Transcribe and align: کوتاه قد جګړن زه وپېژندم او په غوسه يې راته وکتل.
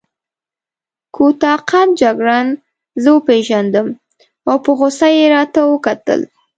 کوتاه 1.15 1.59
قد 1.69 1.89
جګړن 2.01 2.47
زه 3.01 3.09
وپېژندم 3.15 3.87
او 4.49 4.55
په 4.63 4.71
غوسه 4.77 5.07
يې 5.17 5.25
راته 5.33 5.59
وکتل. 5.71 6.21